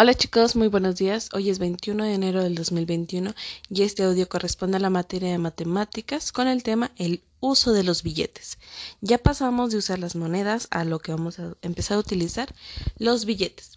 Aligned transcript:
Hola 0.00 0.14
chicos, 0.14 0.54
muy 0.54 0.68
buenos 0.68 0.94
días. 0.94 1.28
Hoy 1.32 1.50
es 1.50 1.58
21 1.58 2.04
de 2.04 2.14
enero 2.14 2.44
del 2.44 2.54
2021 2.54 3.34
y 3.68 3.82
este 3.82 4.04
audio 4.04 4.28
corresponde 4.28 4.76
a 4.76 4.80
la 4.80 4.90
materia 4.90 5.32
de 5.32 5.38
matemáticas 5.38 6.30
con 6.30 6.46
el 6.46 6.62
tema 6.62 6.92
el 6.98 7.24
uso 7.40 7.72
de 7.72 7.82
los 7.82 8.04
billetes. 8.04 8.58
Ya 9.00 9.18
pasamos 9.18 9.72
de 9.72 9.78
usar 9.78 9.98
las 9.98 10.14
monedas 10.14 10.68
a 10.70 10.84
lo 10.84 11.00
que 11.00 11.10
vamos 11.10 11.40
a 11.40 11.56
empezar 11.62 11.96
a 11.96 12.00
utilizar 12.00 12.54
los 12.96 13.24
billetes. 13.24 13.72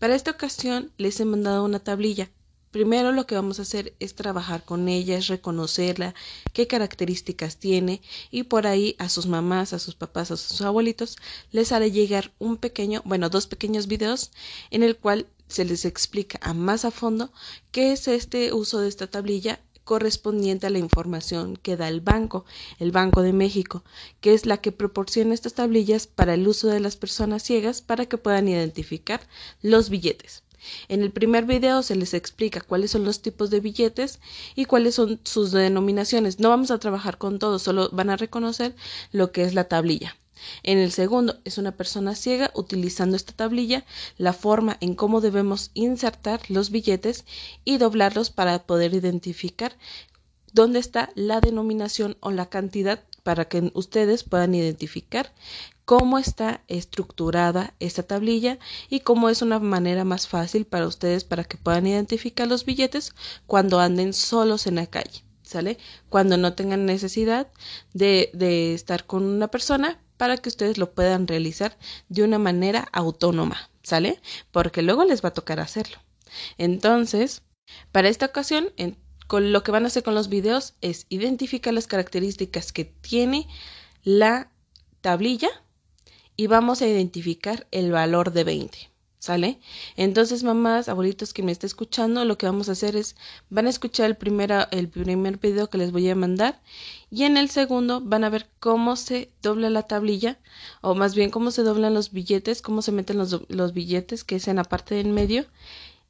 Para 0.00 0.16
esta 0.16 0.32
ocasión 0.32 0.90
les 0.98 1.20
he 1.20 1.24
mandado 1.24 1.64
una 1.64 1.78
tablilla 1.78 2.30
Primero 2.74 3.12
lo 3.12 3.24
que 3.24 3.36
vamos 3.36 3.60
a 3.60 3.62
hacer 3.62 3.94
es 4.00 4.16
trabajar 4.16 4.64
con 4.64 4.88
ella, 4.88 5.16
es 5.16 5.28
reconocerla, 5.28 6.12
qué 6.52 6.66
características 6.66 7.58
tiene 7.58 8.02
y 8.32 8.42
por 8.42 8.66
ahí 8.66 8.96
a 8.98 9.08
sus 9.08 9.26
mamás, 9.26 9.72
a 9.72 9.78
sus 9.78 9.94
papás, 9.94 10.32
a 10.32 10.36
sus 10.36 10.60
abuelitos 10.60 11.16
les 11.52 11.70
haré 11.70 11.92
llegar 11.92 12.32
un 12.40 12.56
pequeño, 12.56 13.00
bueno, 13.04 13.30
dos 13.30 13.46
pequeños 13.46 13.86
videos 13.86 14.32
en 14.72 14.82
el 14.82 14.96
cual 14.96 15.28
se 15.54 15.64
les 15.64 15.84
explica 15.84 16.38
a 16.42 16.52
más 16.52 16.84
a 16.84 16.90
fondo 16.90 17.32
qué 17.70 17.92
es 17.92 18.08
este 18.08 18.52
uso 18.52 18.80
de 18.80 18.88
esta 18.88 19.06
tablilla 19.06 19.60
correspondiente 19.84 20.66
a 20.66 20.70
la 20.70 20.80
información 20.80 21.56
que 21.56 21.76
da 21.76 21.88
el 21.88 22.00
banco, 22.00 22.44
el 22.80 22.90
Banco 22.90 23.22
de 23.22 23.32
México, 23.32 23.84
que 24.20 24.34
es 24.34 24.46
la 24.46 24.56
que 24.56 24.72
proporciona 24.72 25.32
estas 25.32 25.54
tablillas 25.54 26.08
para 26.08 26.34
el 26.34 26.48
uso 26.48 26.68
de 26.68 26.80
las 26.80 26.96
personas 26.96 27.44
ciegas 27.44 27.82
para 27.82 28.06
que 28.06 28.18
puedan 28.18 28.48
identificar 28.48 29.20
los 29.62 29.90
billetes. 29.90 30.42
En 30.88 31.02
el 31.02 31.12
primer 31.12 31.44
video 31.44 31.82
se 31.82 31.94
les 31.94 32.14
explica 32.14 32.60
cuáles 32.60 32.90
son 32.90 33.04
los 33.04 33.22
tipos 33.22 33.50
de 33.50 33.60
billetes 33.60 34.18
y 34.56 34.64
cuáles 34.64 34.96
son 34.96 35.20
sus 35.22 35.52
denominaciones. 35.52 36.40
No 36.40 36.48
vamos 36.48 36.72
a 36.72 36.78
trabajar 36.78 37.18
con 37.18 37.38
todo, 37.38 37.60
solo 37.60 37.90
van 37.92 38.10
a 38.10 38.16
reconocer 38.16 38.74
lo 39.12 39.30
que 39.30 39.44
es 39.44 39.54
la 39.54 39.68
tablilla. 39.68 40.16
En 40.62 40.78
el 40.78 40.92
segundo 40.92 41.40
es 41.44 41.58
una 41.58 41.72
persona 41.72 42.14
ciega 42.14 42.50
utilizando 42.54 43.16
esta 43.16 43.32
tablilla, 43.32 43.84
la 44.18 44.32
forma 44.32 44.76
en 44.80 44.94
cómo 44.94 45.20
debemos 45.20 45.70
insertar 45.74 46.40
los 46.48 46.70
billetes 46.70 47.24
y 47.64 47.78
doblarlos 47.78 48.30
para 48.30 48.66
poder 48.66 48.94
identificar 48.94 49.76
dónde 50.52 50.78
está 50.78 51.10
la 51.14 51.40
denominación 51.40 52.16
o 52.20 52.30
la 52.30 52.46
cantidad 52.46 53.02
para 53.24 53.46
que 53.46 53.72
ustedes 53.74 54.22
puedan 54.22 54.54
identificar 54.54 55.32
cómo 55.84 56.18
está 56.18 56.62
estructurada 56.68 57.74
esta 57.80 58.02
tablilla 58.02 58.58
y 58.88 59.00
cómo 59.00 59.28
es 59.28 59.42
una 59.42 59.58
manera 59.58 60.04
más 60.04 60.28
fácil 60.28 60.64
para 60.64 60.86
ustedes 60.86 61.24
para 61.24 61.44
que 61.44 61.58
puedan 61.58 61.86
identificar 61.86 62.46
los 62.46 62.64
billetes 62.64 63.14
cuando 63.46 63.80
anden 63.80 64.12
solos 64.12 64.66
en 64.66 64.76
la 64.76 64.86
calle, 64.86 65.24
¿sale? 65.42 65.78
Cuando 66.08 66.36
no 66.36 66.54
tengan 66.54 66.86
necesidad 66.86 67.48
de, 67.92 68.30
de 68.32 68.74
estar 68.74 69.06
con 69.06 69.24
una 69.24 69.48
persona 69.48 70.00
para 70.16 70.36
que 70.36 70.48
ustedes 70.48 70.78
lo 70.78 70.92
puedan 70.92 71.26
realizar 71.26 71.76
de 72.08 72.22
una 72.22 72.38
manera 72.38 72.88
autónoma, 72.92 73.70
¿sale? 73.82 74.20
Porque 74.50 74.82
luego 74.82 75.04
les 75.04 75.24
va 75.24 75.30
a 75.30 75.34
tocar 75.34 75.60
hacerlo. 75.60 75.98
Entonces, 76.58 77.42
para 77.92 78.08
esta 78.08 78.26
ocasión, 78.26 78.72
con 79.26 79.52
lo 79.52 79.62
que 79.62 79.72
van 79.72 79.84
a 79.84 79.88
hacer 79.88 80.02
con 80.02 80.14
los 80.14 80.28
videos 80.28 80.74
es 80.80 81.06
identificar 81.08 81.72
las 81.72 81.86
características 81.86 82.72
que 82.72 82.84
tiene 82.84 83.48
la 84.02 84.50
tablilla 85.00 85.50
y 86.36 86.46
vamos 86.46 86.82
a 86.82 86.86
identificar 86.86 87.66
el 87.70 87.92
valor 87.92 88.32
de 88.32 88.44
20. 88.44 88.93
¿Sale? 89.24 89.58
Entonces, 89.96 90.44
mamás, 90.44 90.90
abuelitos 90.90 91.32
que 91.32 91.42
me 91.42 91.50
estén 91.50 91.68
escuchando, 91.68 92.26
lo 92.26 92.36
que 92.36 92.44
vamos 92.44 92.68
a 92.68 92.72
hacer 92.72 92.94
es, 92.94 93.16
van 93.48 93.66
a 93.66 93.70
escuchar 93.70 94.04
el, 94.04 94.16
primera, 94.16 94.68
el 94.70 94.90
primer 94.90 95.38
video 95.38 95.70
que 95.70 95.78
les 95.78 95.92
voy 95.92 96.10
a 96.10 96.14
mandar 96.14 96.60
y 97.10 97.22
en 97.22 97.38
el 97.38 97.48
segundo 97.48 98.02
van 98.02 98.24
a 98.24 98.28
ver 98.28 98.50
cómo 98.60 98.96
se 98.96 99.32
dobla 99.40 99.70
la 99.70 99.84
tablilla 99.84 100.38
o 100.82 100.94
más 100.94 101.14
bien 101.14 101.30
cómo 101.30 101.52
se 101.52 101.62
doblan 101.62 101.94
los 101.94 102.12
billetes, 102.12 102.60
cómo 102.60 102.82
se 102.82 102.92
meten 102.92 103.16
los, 103.16 103.40
los 103.48 103.72
billetes 103.72 104.24
que 104.24 104.36
es 104.36 104.46
en 104.46 104.56
la 104.56 104.64
parte 104.64 104.94
del 104.94 105.08
medio 105.08 105.46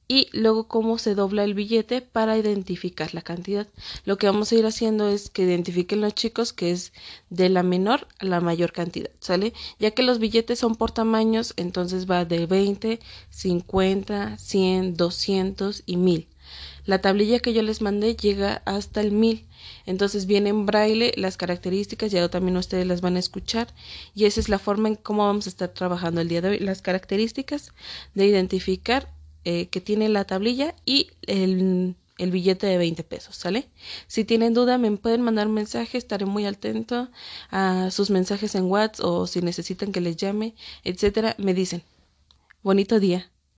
y 0.06 0.28
luego 0.32 0.68
cómo 0.68 0.98
se 0.98 1.14
dobla 1.14 1.44
el 1.44 1.54
billete 1.54 2.02
para 2.02 2.36
identificar 2.36 3.14
la 3.14 3.22
cantidad. 3.22 3.66
Lo 4.04 4.18
que 4.18 4.26
vamos 4.26 4.52
a 4.52 4.54
ir 4.56 4.66
haciendo 4.66 5.08
es 5.08 5.30
que 5.30 5.42
identifiquen 5.42 6.00
los 6.00 6.14
chicos 6.14 6.52
que 6.52 6.70
es 6.70 6.92
de 7.30 7.48
la 7.48 7.62
menor 7.62 8.06
a 8.18 8.26
la 8.26 8.40
mayor 8.40 8.72
cantidad, 8.72 9.10
¿sale? 9.20 9.52
Ya 9.78 9.92
que 9.92 10.02
los 10.02 10.18
billetes 10.18 10.58
son 10.58 10.74
por 10.74 10.90
tamaños, 10.90 11.54
entonces 11.56 12.10
va 12.10 12.24
de 12.24 12.46
20, 12.46 13.00
50, 13.30 14.38
100, 14.38 14.96
200 14.96 15.82
y 15.86 15.96
1000. 15.96 16.28
La 16.86 17.00
tablilla 17.00 17.38
que 17.38 17.54
yo 17.54 17.62
les 17.62 17.80
mandé 17.80 18.14
llega 18.14 18.62
hasta 18.66 19.00
el 19.00 19.10
1000. 19.10 19.46
Entonces 19.86 20.26
viene 20.26 20.50
en 20.50 20.66
braille 20.66 21.12
las 21.16 21.38
características, 21.38 22.10
ya 22.12 22.28
también 22.28 22.56
ustedes 22.58 22.86
las 22.86 23.00
van 23.00 23.16
a 23.16 23.20
escuchar 23.20 23.68
y 24.14 24.26
esa 24.26 24.40
es 24.40 24.50
la 24.50 24.58
forma 24.58 24.88
en 24.88 24.96
cómo 24.96 25.26
vamos 25.26 25.46
a 25.46 25.50
estar 25.50 25.70
trabajando 25.70 26.20
el 26.20 26.28
día 26.28 26.42
de 26.42 26.50
hoy, 26.50 26.58
las 26.58 26.82
características 26.82 27.72
de 28.14 28.26
identificar 28.26 29.08
eh, 29.44 29.66
que 29.66 29.80
tiene 29.80 30.08
la 30.08 30.24
tablilla 30.24 30.74
y 30.84 31.10
el, 31.26 31.96
el, 32.18 32.30
billete 32.30 32.66
de 32.66 32.78
20 32.78 33.04
pesos, 33.04 33.36
¿sale? 33.36 33.68
Si 34.06 34.24
tienen 34.24 34.54
duda 34.54 34.78
me 34.78 34.90
pueden 34.96 35.22
mandar 35.22 35.48
mensaje, 35.48 35.98
estaré 35.98 36.26
muy 36.26 36.46
atento 36.46 37.08
a 37.50 37.90
sus 37.90 38.10
mensajes 38.10 38.54
en 38.54 38.64
WhatsApp 38.64 39.04
o 39.06 39.26
si 39.26 39.40
necesitan 39.42 39.92
que 39.92 40.00
les 40.00 40.16
llame, 40.16 40.54
etcétera, 40.84 41.34
me 41.38 41.54
dicen. 41.54 41.82
Bonito 42.62 42.98
día. 43.00 43.30